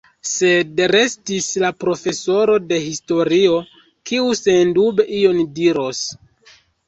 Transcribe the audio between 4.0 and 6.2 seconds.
kiu sendube ion diros.